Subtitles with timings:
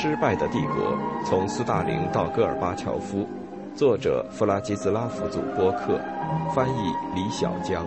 [0.00, 3.26] 失败的帝国：从斯大林到戈尔巴乔夫，
[3.74, 6.00] 作者弗拉基斯拉夫·祖波克，
[6.54, 7.84] 翻译李小江。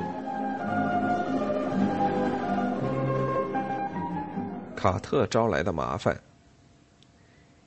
[4.75, 6.19] 卡特招来的麻烦。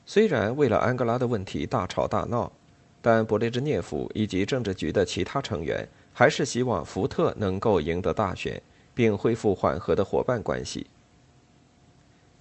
[0.04, 2.52] 虽然为了安哥拉的问题大吵大闹，
[3.00, 8.60] 但勃列日涅夫以及政治局的其他成员还是希望福特能够赢得大选，
[8.92, 10.86] 并恢复缓和的伙伴关系。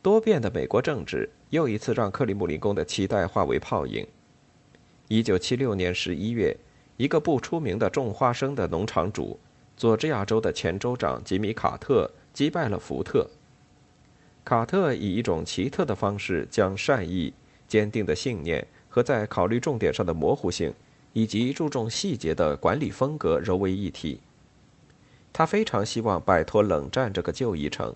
[0.04, 4.06] 多变的美国政治又一次让克里姆林宫的期待化为泡影。
[5.08, 6.54] 一九七六年十一月，
[6.98, 9.40] 一个不出名的种花生的农场主，
[9.78, 13.30] 佐治亚州的前州长吉米·卡特击败了福特。
[14.44, 17.34] 卡特以一种奇特的方式将善意、
[17.66, 20.74] 坚定的信念和在考虑重点上的模糊性，
[21.14, 24.20] 以及注重细节的管理风格揉为一体。
[25.32, 27.96] 他非常希望摆脱冷战这个旧议程。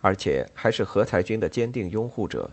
[0.00, 2.50] 而且还是何才军的坚定拥护者。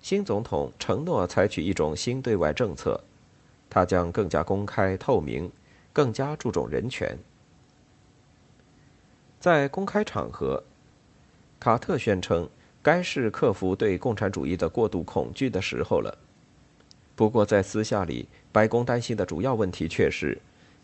[0.00, 3.00] 新总统承诺采取一种新对外政策，
[3.68, 5.50] 他将更加公开透明，
[5.92, 7.18] 更加注重人权。
[9.40, 10.62] 在公开场合，
[11.58, 12.48] 卡特宣称
[12.82, 16.16] 该是克服对共产主义的过度恐惧的时候了。
[17.14, 20.38] 不过，在私下里，白宫担心的主要问题却是。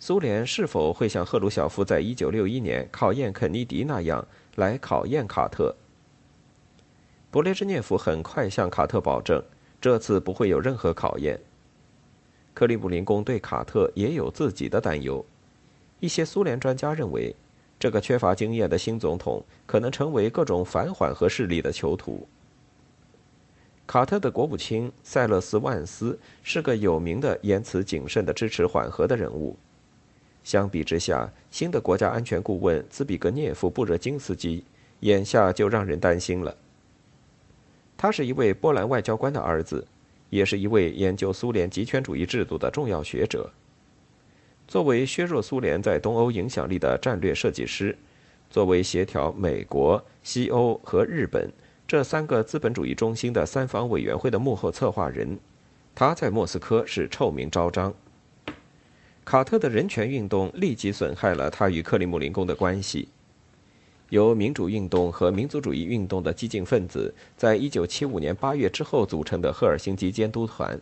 [0.04, 5.72] 苏联是否会像赫鲁晓夫在一九六一年考验肯尼迪那样来考验卡特？
[7.30, 9.40] 勃列日涅夫很快向卡特保证，
[9.80, 11.38] 这次不会有任何考验。
[12.52, 15.24] 克里姆林宫对卡特也有自己的担忧。
[16.00, 17.32] 一些苏联专家认为，
[17.78, 22.26] 这个缺乏经验的新总统可能成为各种反缓和势力的囚徒。
[23.86, 29.56] 卡特的国务卿塞勒斯·万斯是个有名的言辞谨慎的支持缓和的人物。
[30.44, 34.64] 相比之下，新的国家安全顾问兹比格涅夫·布热津斯基
[35.00, 36.56] 眼下就让人担心了。
[37.96, 39.86] 他是一位波兰外交官的儿子，
[40.30, 43.48] 也是一位研究苏联极权主义制度的重要学者。
[44.66, 47.96] 作为削弱苏联在东欧影响力的战略设计师，
[48.50, 51.48] 作为协调美国、西欧和日本
[51.86, 55.38] 这三个资本主义中心的三方委员会的幕后策划人，
[55.94, 57.94] 他在莫斯科是臭名昭彰。
[59.24, 63.08] 卡特的人权运动立即损害了他与克里姆林宫的关系。
[64.10, 70.78] 由民主运动和民族主义运动的激进分子在1975年8月之后组成的赫尔辛基监督团，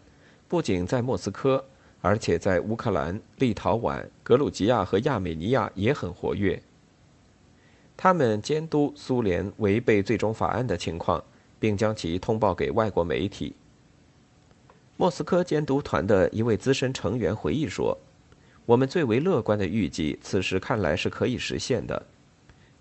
[0.48, 1.64] 不仅在莫斯科，
[2.00, 6.60] 而且在乌克兰、立陶宛、格鲁吉亚和亚美尼亚也很活跃。
[7.96, 11.22] 他们监督苏联违背最终法案的情况，
[11.60, 13.54] 并将其通报给外国媒体。
[14.96, 17.96] 莫斯科监督团的一位资深成员回忆说。
[18.66, 22.06] 我们最为乐观的预计，此时看来是可以实现的。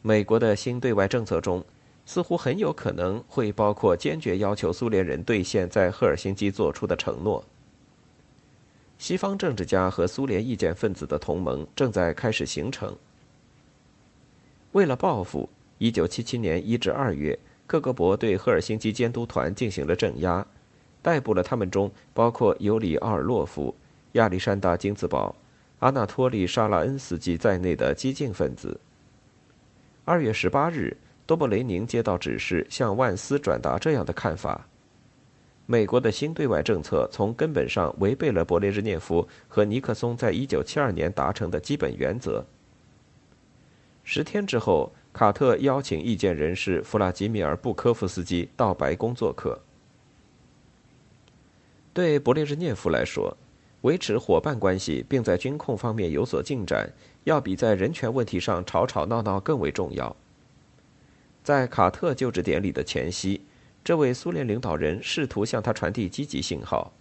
[0.01, 1.63] 美国的新对外政策中，
[2.05, 7.43] 似乎很有可能会包括坚决要求苏联人兑现在赫尔辛基做出的承诺。
[8.97, 12.95] 西方政治家和苏联意见分子的同盟正在开始形成。
[14.73, 20.45] 为了报复，1977年1至2月，克格勃对赫尔辛基监督团进行了镇压，
[21.01, 23.73] 逮捕了他们中包括尤里·奥尔洛夫、
[24.13, 25.35] 亚历山大·金兹堡。
[25.79, 28.79] 阿纳托利·沙拉恩斯基在内的激进分子。
[30.03, 30.95] 二月十八日，
[31.25, 34.67] 多布雷宁接到指示，向万斯转达这样的看法：
[35.65, 42.43] 美国的新对外政策从根本上违背了勃列日涅夫和尼克松在一九七二年达成的基本原则。
[44.03, 49.61] 十天之后，卡特邀请意见人士弗拉基米尔·布科夫斯基到白宫做客。
[51.93, 53.37] 对勃列日涅夫来说，
[53.81, 56.89] 维持伙伴关系，并在军控方面有所进展，
[57.23, 60.15] 要比在人权问题上吵吵闹闹更为重要。
[61.43, 63.41] 在卡特就职典礼的前夕，
[63.83, 66.91] 这位苏联领导人试图向他传递积极信号。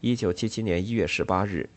[0.00, 1.68] 一九七七年一月十八日，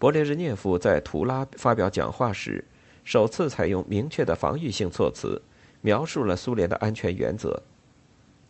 [0.00, 2.64] 勃列日涅夫在图拉发表讲话时，
[3.04, 5.40] 首次采用明确的防御性措辞，
[5.82, 7.62] 描述了苏联的安全原则。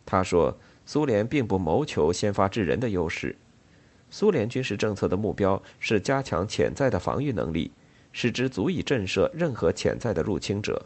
[0.05, 3.35] 他说：“苏联并不谋求先发制人的优势。”
[4.09, 7.71] 苏联军事政策的目标是加强潜在的防御能力，
[8.11, 10.85] 使之足以震慑任何潜在的入侵者。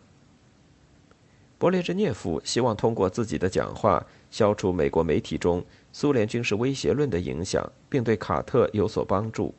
[1.60, 5.64] 勃列日涅夫希望通过自己的讲话消除美国媒体中
[5.94, 9.54] 苏联军事威胁论的影响，并对卡特有所帮助。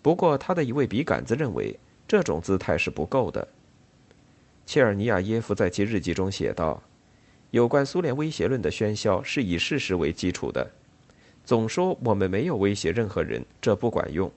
[0.00, 1.78] 不过，他的一位笔杆子认为
[2.08, 3.46] 这种姿态是不够的。
[4.64, 6.82] 切尔尼亚耶夫在其日记中写道
[7.52, 10.70] ：“有关苏联威胁论的喧嚣是以事实为基础的。”
[11.50, 14.30] 总说我们没有威胁任何人，这不管用。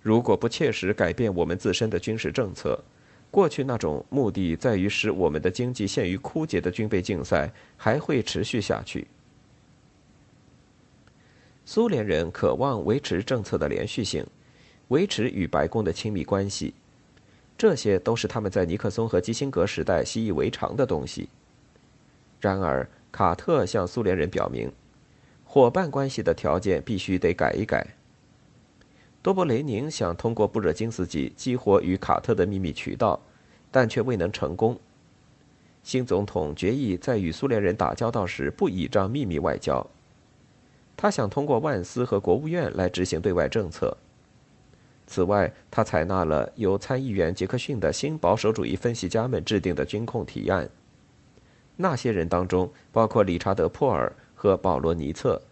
[0.00, 2.78] 如果不切实改变我们自身的军事政策，
[3.28, 9.08] 过去那种目的在于使我们的经济陷于枯竭的军备竞赛还会持续下去。
[11.64, 14.24] 苏联人渴望维持政策的连续性，
[14.90, 16.72] 维持与白宫的亲密关系，
[17.56, 21.28] 这些都是他们在尼克松和基辛格时代习以为常的东西。
[22.40, 24.70] 然而，卡特向苏联人表明，
[25.58, 27.84] 伙伴关系的条件必须得改一改。
[29.20, 33.18] 多波雷宁想通过布热津斯基激活与卡特的秘密渠道，
[33.68, 34.78] 但却未能成功。
[35.82, 39.84] 新总统决议在与苏联人打交道时不倚仗秘密外交。
[40.96, 43.96] 他想通过万斯和国务院来执行对外政策。
[45.08, 50.70] 此外，他采纳了由参议员杰克逊的新保守主义分析家们制定的军控提案。
[51.74, 55.42] 那些人当中包括理查德·珀尔和保罗·尼策。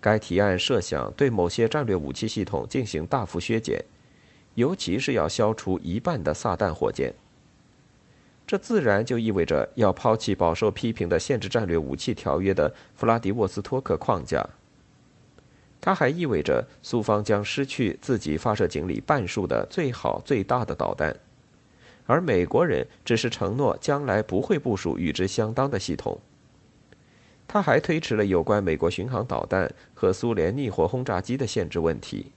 [0.00, 3.84] 该提案设想对某些战略武器系统进行大幅削减，
[4.54, 7.14] 尤其是要消除一半的撒旦火箭。
[8.46, 14.48] 这自然就意味着要抛弃饱受批评的限制战略武器条约的弗拉迪沃斯托克框架。
[15.80, 21.16] 它还意味着苏方将失去自己发射井里半数的最好最大的导弹，
[22.06, 26.18] 而美国人只是承诺将来不会部署与之相当的系统。
[27.48, 32.32] 他还推迟了有关美国巡航导弹和苏联逆火轰炸机的限制问题，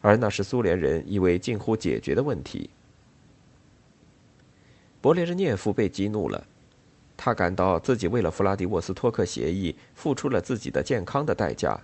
[0.00, 2.70] 而那是苏联人以为近乎解决的问题。
[5.02, 6.46] 勃列日涅夫被激怒了，
[7.16, 11.78] 他感到自己为了弗拉迪沃斯托克协议付出了自己的健康的代价。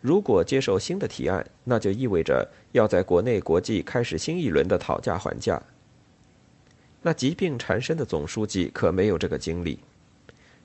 [0.00, 5.60] 如果接受新的提案，那就意味着要在国内国际开始新一轮的讨价还价。
[7.02, 9.78] 那疾病缠身的总书记可没有这个精力，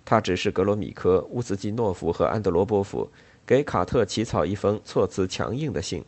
[0.05, 3.09] 他指示格罗米科、乌兹基诺夫和安德罗波夫
[3.45, 6.03] 给卡特起草一封措辞强硬的信。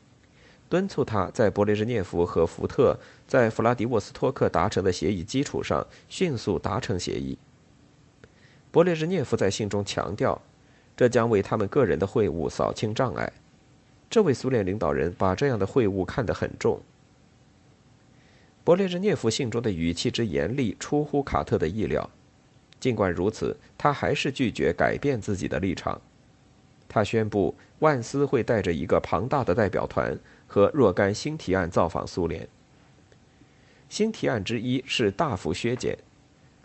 [0.67, 2.97] 敦促他在勃列日涅夫和福特
[3.27, 7.37] 在弗拉迪沃斯托克达成的协议基础上迅速达成协议。
[8.73, 10.41] 勃列日涅夫在信中强调，
[10.97, 13.31] 这将为他们个人的会晤扫清障碍。
[14.09, 16.81] 这位苏联领导人把这样的会晤看得很重。
[18.65, 22.09] 勃列日涅夫信中的语气之严厉出乎卡特的意料，
[22.85, 25.99] 尽管如此，他还是拒绝改变自己的立场。
[26.87, 30.15] 他宣布，万斯会带着一个庞大的代表团。
[30.45, 32.47] 和若干新提案造访苏联。
[33.89, 35.97] 新提案之一是大幅削减，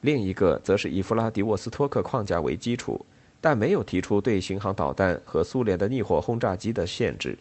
[0.02, 3.05] 另一个则是以弗拉迪沃斯托克框架为基础，
[3.40, 7.38] 但没有提出对巡航导弹和苏联的逆火轰炸机的限制。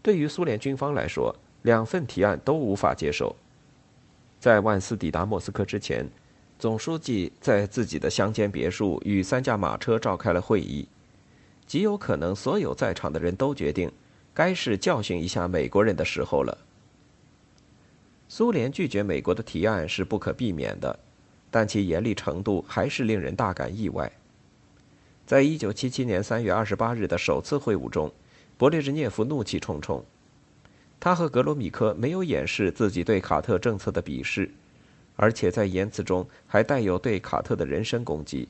[0.00, 3.34] 对于苏联军方来说，两份提案都无法接受。
[4.38, 6.08] 在万斯抵达莫斯科之前，
[6.58, 10.88] 总书记在自己的乡间别墅与三驾马车召开了会议，
[11.66, 13.90] 极有可能所有在场的人都决定。
[14.32, 16.58] 该是教训一下美国人的时候了。
[18.28, 20.98] 苏联拒绝美国的提案是不可避免的，
[21.52, 24.10] 但其严厉程度还是令人大感意外。
[25.24, 28.12] 在一九七七年三月二十八日的首次会晤中，
[28.58, 30.04] 勃列日涅夫怒气冲冲，
[30.98, 34.50] 他和格罗米科没有掩饰自己对卡特政策的鄙视，
[35.16, 38.48] 而且在言辞中还带有对卡特的人身攻击。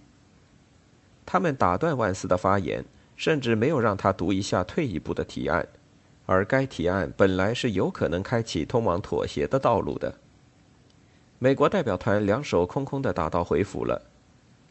[1.26, 2.84] 他们打断万斯的发言。
[3.16, 5.64] 甚至没有让他读一下退一步的提案，
[6.26, 10.12] 而该提案本来是有可能开启通往妥协的道路的。
[11.38, 14.02] 美国代表团两手空空的打道回府了。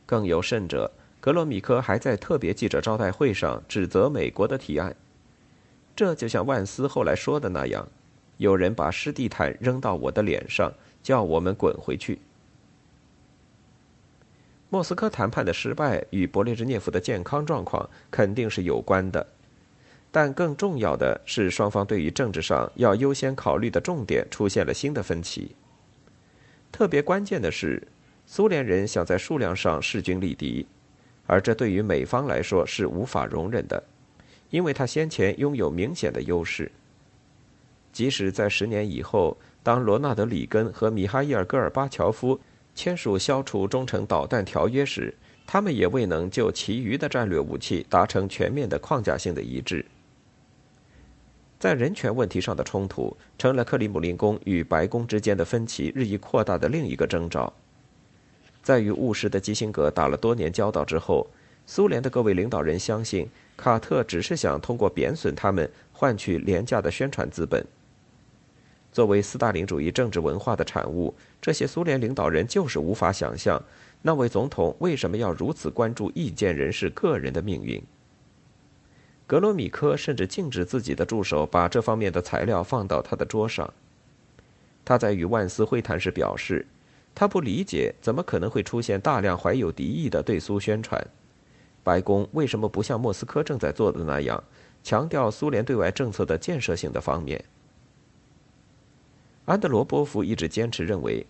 [0.05, 4.93] 更有甚者，格罗米科还在特别记者招待会上指责美国的提案。
[5.95, 7.87] 这就像万斯后来说的那样
[8.35, 10.69] ：“有人把湿地毯扔到我的脸上，
[11.03, 12.17] 叫我们滚回去。”
[14.69, 19.27] 莫斯科谈判的失败与勃列日涅夫的健康状况肯定是有关的，
[20.11, 25.55] 但更重要的是，双方对于政治上要优先考虑的重点出现了新的分歧。
[26.71, 27.87] 特别关键的是，
[28.25, 30.65] 苏联人想在数量上势均力敌，
[31.27, 33.83] 而这对于美方来说是无法容忍的，
[34.49, 36.71] 因为他先前拥有明显的优势。
[37.91, 42.39] 即使在十年以后，当罗纳德·里根和米哈伊尔·戈尔巴乔夫。
[42.75, 45.13] 签署消除中程导弹条约时，
[45.45, 49.85] 他们也未能就其余的战略武器达成全面的框架性的一致。
[51.59, 57.53] 在人权问题上的冲突，成了克里姆林宫与白宫之间的分歧日益扩大的另一个征兆。
[58.63, 61.27] 在与务实的基辛格打了多年交道之后，
[61.67, 67.63] 苏联的各位领导人相信，卡特只是想通过贬损他们，换取廉价的宣传资本。
[68.93, 73.61] 作为斯大林主义政治文化的产物，这些苏联领导人就是无法想象
[74.03, 77.81] 那位总统为什么要如此关注意见人士个人的命运。
[79.25, 83.73] 格罗米科甚至禁止自己的助手把这方面的材料放到他的桌上。
[84.85, 86.63] 他在与万斯会谈时表示，
[87.15, 91.03] 他不理解怎么可能会出现大量怀有敌意的对苏宣传，
[91.83, 94.43] 白宫为什么不像莫斯科正在做的那样，
[94.83, 97.43] 强调苏联对外政策的建设性的方面？
[99.45, 101.25] 安德罗波夫一直坚持认为，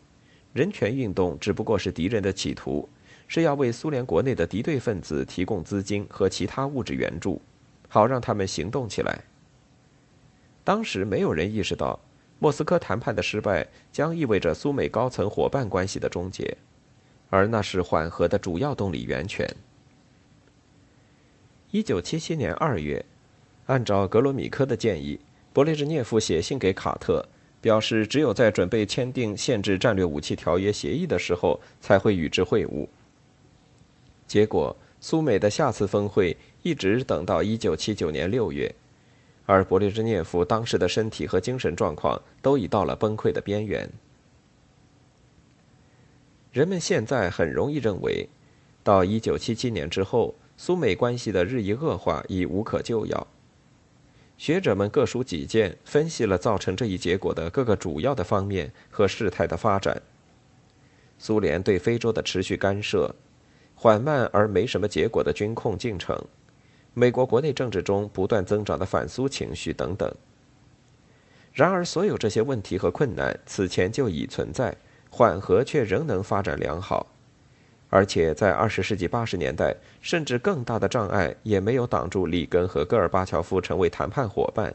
[0.53, 2.87] 人权运动只不过是敌人的企图，
[3.27, 7.41] 是要为苏联国内的敌对分子提供资金和其他物质援助，
[7.89, 9.23] 好让他们行动起来。
[10.63, 11.99] 当时没有人意识到，
[12.37, 16.55] 莫斯科谈判的失败将意味着苏美高层伙伴关系的终结，
[17.31, 19.49] 而那是缓和的主要动力源泉。
[21.71, 23.03] 一九七七年二月，
[23.65, 25.19] 按照格罗米科的建议，
[25.51, 27.25] 勃列日涅夫写信给卡特。
[27.63, 32.85] 表示只有在准备签订限制战略武器条约协议的时候才会与之会晤。
[34.27, 38.75] 结果，苏美的下次峰会一直等到1979年6月，
[39.45, 43.89] 而勃列日涅夫当时的身体和精神状况都已到了崩溃的边缘。
[46.51, 48.27] 人们现在很容易认为，
[48.83, 53.25] 到1977年之后，苏美关系的日益恶化已无可救药。
[54.37, 60.01] 学者们各抒己见，分析了造成这一结果的各个主要的方面和事态的发展。
[61.17, 63.15] 苏联对非洲的持续干涉，
[63.75, 66.21] 缓慢而没什么结果的军控进程，
[66.93, 70.13] 美国国内政治中不断增长的反苏情绪等等。
[71.53, 74.75] 然而，所有这些问题和困难此前就已存在，
[75.09, 77.12] 缓和却仍能发展良好。
[77.93, 79.71] 而且在二十世纪八十年代，
[80.01, 84.73] 甚至更大的障碍也没有挡住里根和戈尔巴乔夫成为谈判伙伴。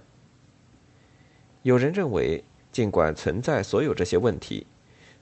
[1.64, 4.64] 有人认为，尽管存在所有这些问题，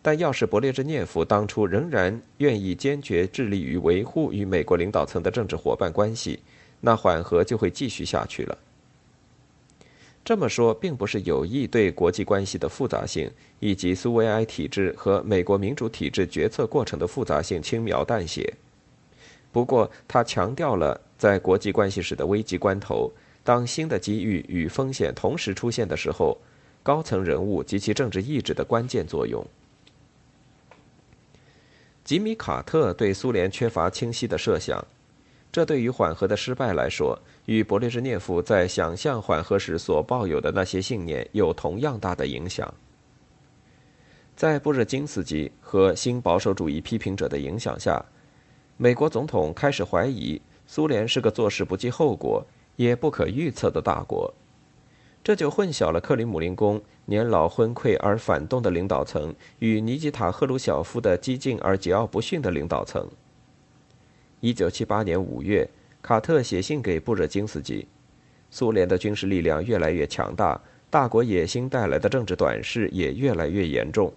[0.02, 6.40] 但要是勃列日涅夫当初仍然愿意坚决致力于维护与美国领导层的政治伙伴关系，
[6.82, 8.58] 那缓和就会继续下去了。
[10.26, 13.30] 这么说，并不是有意对国际关系的复杂性
[13.60, 18.52] 以及苏维埃体制和美国民主体制决策过程的复杂性轻描淡写。
[19.52, 23.08] 不过，他强调了在国际关系史的危急关头，
[23.44, 26.36] 当新的机遇与风险同时出现的时候，
[26.82, 29.46] 高层人物及其政治意志的关键作用。
[32.02, 34.84] 吉米·卡特对苏联缺乏清晰的设想。
[35.52, 42.72] 这对于缓和的失败来说，与勃列日涅夫在想象缓和时所抱有的那些信念有同样大的影响。
[44.36, 48.04] 在布热津斯基和新保守主义批评者的影响下，
[48.76, 52.44] 美国总统开始怀疑苏联是个做事不计后果、
[52.76, 54.34] 也不可预测的大国，
[55.24, 63.08] 这就混淆了克里姆林宫年老昏聩而反动的领导层与尼基塔·赫鲁晓夫的激进而桀骜不驯的领导层。
[64.40, 65.66] 一九七八年五月，
[66.06, 67.84] 卡特写信给布热津斯基
[68.48, 74.14] ：“苏联的军事力量越来越强大，大国野心带来的政治短视也越来越严重。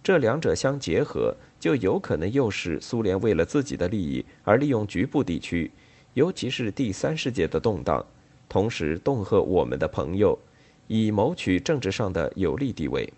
[0.00, 5.68] 这两者相结合，就有可能诱使苏联为了自己的利益而利用局部地区，
[6.14, 8.06] 尤其是第三世界的动荡，
[8.48, 10.38] 同时恫吓我们的朋友，
[10.86, 13.12] 以谋取政治上的有利地位，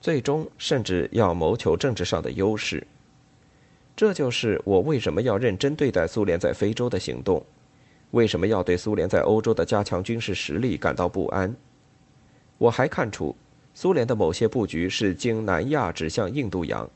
[0.00, 2.86] 最终甚至要谋求政治上的优势。”
[3.96, 7.42] 这就是我为什么要认真对待苏联在非洲的行动，
[8.10, 11.56] 为什么要对苏联在欧洲的加强军事实力感到不安。
[12.58, 13.34] 我还看出，
[13.72, 16.88] 苏联的某些布局是经南亚指向印度洋，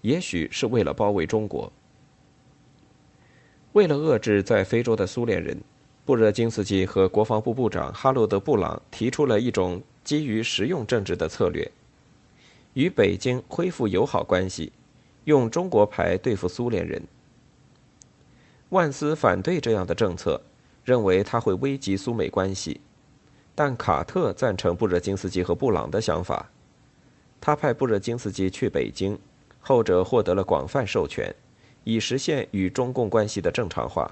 [0.00, 1.70] 也许是为了包围中国。
[3.72, 5.60] 为了遏制在非洲的苏联人，
[6.06, 11.70] 布热津斯基和国防部部长哈罗德·布朗提出了一种基于实用政治的策略，
[12.72, 14.72] 与北京恢复友好关系。
[15.24, 17.02] 用中国牌对付苏联人，
[18.68, 20.40] 万斯反对这样的政策，
[20.84, 22.80] 认为它会危及苏美关系。
[23.54, 26.50] 但卡特赞成布热津斯基和布朗的想法，
[27.40, 29.16] 他派布热津斯基去北京，
[29.60, 31.32] 后者获得了广泛授权，
[31.84, 34.10] 以实现与中共关系的正常化。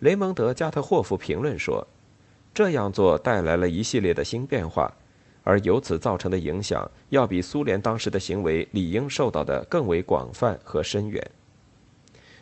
[0.00, 1.86] 雷蒙德·加特霍夫评论说
[2.52, 4.94] ：“这样做带来了一系列的新变化。”
[5.42, 11.24] 而由此造成的影响，要比苏联当时的行为理应受到的更为广泛和深远。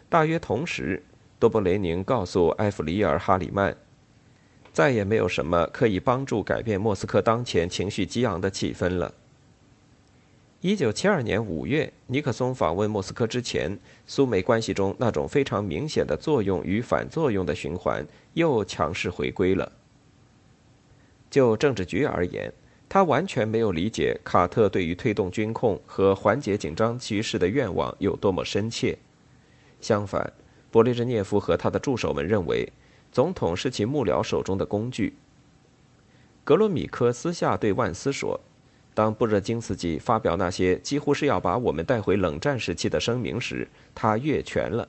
[0.08, 1.02] 大约同时，
[1.38, 3.76] 多布雷宁告诉埃弗里尔·哈里曼，
[4.72, 9.14] 再也没有什么可以帮助改变莫斯科当前情绪激昂的气氛了。
[10.60, 13.78] 一九七二年五月，尼克松访问莫斯科之前，
[14.08, 19.70] 苏美关系中那种非常明显的作用与反作用的循环又强势回归了。
[21.30, 22.52] 就政治局而言，
[22.88, 28.98] 他完全没有理解卡特对于推动军控和缓解紧张局势的愿望有多么深切。
[29.80, 30.32] 相反，
[30.72, 32.72] 勃列日涅夫和他的助手们认为，
[33.12, 35.14] 总统是其幕僚手中的工具。
[36.44, 38.40] 格罗米科私下对万斯说
[38.94, 44.88] ：“当布热津斯基发表那些几乎是要把我们带回冷战时期的声明时，他越权了。”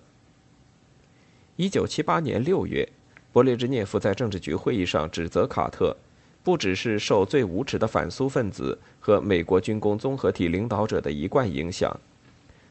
[1.58, 2.88] 一九七八年六月，
[3.34, 5.98] 勃列日涅夫在政治局会议上指责卡特，
[6.44, 12.00] 不只是受最无耻的反苏分子和美国军工综合体领导者的一贯影响，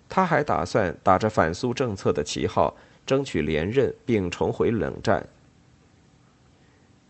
[0.09, 2.75] 他还打算打着反苏政策的旗号，
[3.07, 5.27] 争取连任并重回冷战。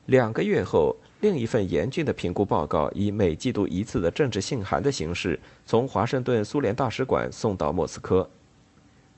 [0.06, 0.96] 两个月后。
[1.20, 5.36] 另一份严峻的评估报告以每季度一次的政治信函的形式，
[5.66, 8.30] 从华盛顿苏联大使馆送到莫斯科。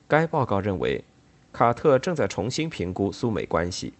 [0.07, 1.03] 该报告认为，
[1.53, 3.93] 卡特正在重新评估苏美关系。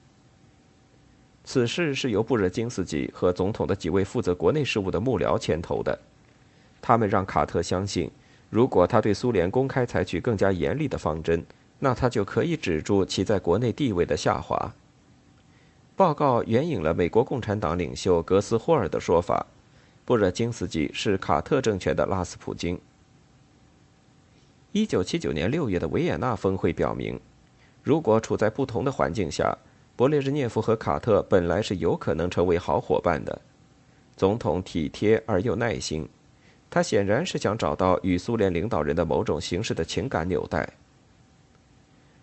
[1.43, 5.97] 此事是由布热津斯基和总统的几位负责国内事务的幕僚牵头的。
[6.81, 8.09] 他们让卡特相信，
[8.49, 11.43] 如果他对苏联公开采取更加严厉的方针，
[11.79, 14.73] 那他就可以止住其在国内地位的下滑。
[15.95, 19.45] 报告援引了美国共产党领袖格斯霍尔的说法
[20.05, 22.79] ：“布热津斯基是卡特政权的拉斯普京。”
[24.71, 27.19] 一九七九年六月的维也纳峰会表明，
[27.83, 29.55] 如果处在不同的环境下，
[30.01, 33.39] 勃列日涅夫和卡特本来是有可能成为好伙伴的。
[34.17, 36.09] 总统体贴而又耐心，
[36.71, 40.67] 他显然是想找到与苏联领导人的某种形式的情感纽带。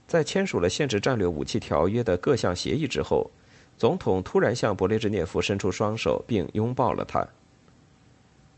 [0.08, 3.30] 在签署了限制战略武器条约的各项协议之后。
[3.76, 7.24] 总统突然向勃列日涅夫伸出双手，并拥抱了他。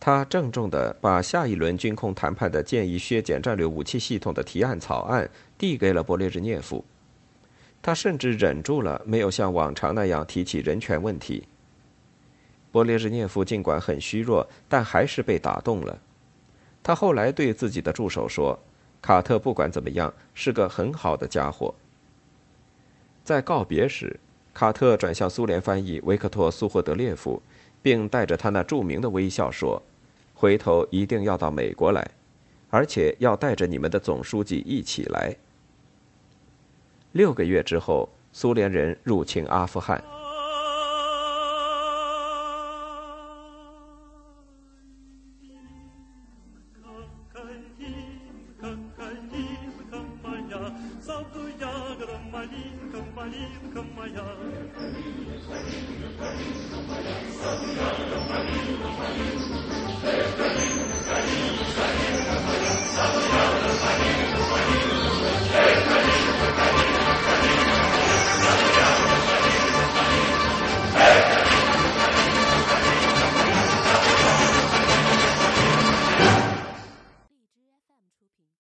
[0.00, 6.82] 他郑重地把下一轮军控谈判的建议削减战略武器系统的提案草案递给了勃列日涅夫。
[7.82, 11.44] 他甚至忍住了，没有像往常那样提起人权问题。
[12.72, 15.98] 勃列日涅夫尽管很虚弱，但还是被打动了。
[16.82, 18.58] 他后来对自己的助手说
[19.02, 21.74] ：“卡特不管怎么样是个很好的家伙。”
[23.24, 24.18] 在告别时。
[24.52, 27.40] 卡特转向苏联翻译维克托·苏霍德列夫，
[27.80, 29.80] 并带着他那著名的微笑说
[30.34, 32.10] ：“回头一定要到美国来，
[32.68, 35.34] 而且要带着你们的总书记一起来。”
[37.12, 40.02] 六个月之后，苏联人入侵阿富汗。